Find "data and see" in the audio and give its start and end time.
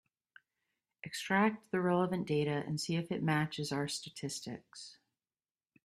2.25-2.95